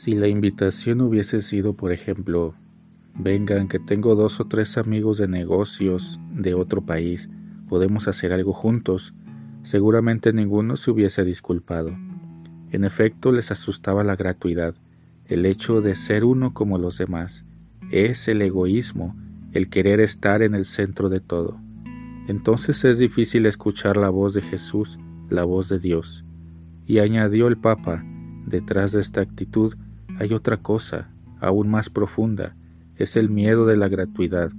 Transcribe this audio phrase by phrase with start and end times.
[0.00, 2.54] Si la invitación hubiese sido, por ejemplo,
[3.18, 7.28] vengan que tengo dos o tres amigos de negocios de otro país,
[7.68, 9.12] podemos hacer algo juntos,
[9.64, 11.98] seguramente ninguno se hubiese disculpado.
[12.70, 14.76] En efecto, les asustaba la gratuidad,
[15.24, 17.44] el hecho de ser uno como los demás.
[17.90, 19.16] Es el egoísmo,
[19.50, 21.60] el querer estar en el centro de todo.
[22.28, 24.96] Entonces es difícil escuchar la voz de Jesús,
[25.28, 26.24] la voz de Dios.
[26.86, 28.04] Y añadió el Papa,
[28.48, 29.74] Detrás de esta actitud
[30.18, 32.56] hay otra cosa, aún más profunda,
[32.96, 34.50] es el miedo de la gratuidad.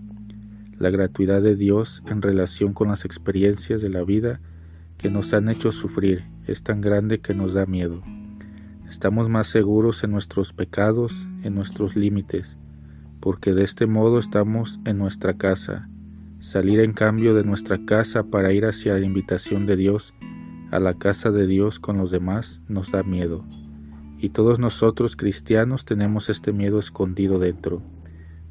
[0.78, 4.40] La gratuidad de Dios en relación con las experiencias de la vida
[4.98, 8.02] que nos han hecho sufrir es tan grande que nos da miedo.
[8.90, 12.58] Estamos más seguros en nuestros pecados, en nuestros límites,
[13.20, 15.90] porque de este modo estamos en nuestra casa.
[16.40, 20.14] Salir en cambio de nuestra casa para ir hacia la invitación de Dios,
[20.72, 23.44] a la casa de Dios con los demás, nos da miedo.
[24.20, 27.82] Y todos nosotros cristianos tenemos este miedo escondido dentro,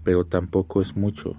[0.03, 1.37] pero tampoco es mucho.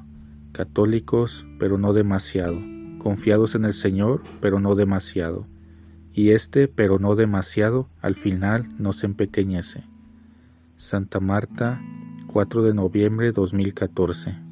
[0.51, 2.59] Católicos, pero no demasiado.
[2.99, 5.47] Confiados en el Señor, pero no demasiado.
[6.13, 9.83] Y este, pero no demasiado, al final nos empequeñece.
[10.75, 11.81] Santa Marta,
[12.27, 14.48] 4 de noviembre 2014